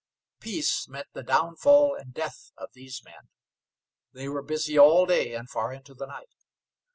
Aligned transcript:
Peace 0.39 0.87
meant 0.87 1.05
the 1.13 1.21
downfall 1.21 1.93
and 1.95 2.11
death 2.11 2.51
of 2.57 2.71
these 2.73 3.03
men. 3.05 3.29
They 4.11 4.27
were 4.27 4.41
busy 4.41 4.75
all 4.75 5.05
day 5.05 5.35
and 5.35 5.47
far 5.47 5.71
into 5.71 5.93
the 5.93 6.07
night. 6.07 6.33